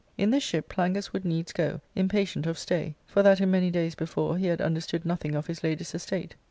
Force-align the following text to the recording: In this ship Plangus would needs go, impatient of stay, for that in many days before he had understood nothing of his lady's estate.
In 0.17 0.31
this 0.31 0.41
ship 0.41 0.67
Plangus 0.67 1.13
would 1.13 1.23
needs 1.25 1.53
go, 1.53 1.79
impatient 1.95 2.47
of 2.47 2.57
stay, 2.57 2.95
for 3.05 3.21
that 3.21 3.39
in 3.39 3.51
many 3.51 3.69
days 3.69 3.93
before 3.93 4.39
he 4.39 4.47
had 4.47 4.59
understood 4.59 5.05
nothing 5.05 5.35
of 5.35 5.45
his 5.45 5.61
lady's 5.63 5.93
estate. 5.93 6.33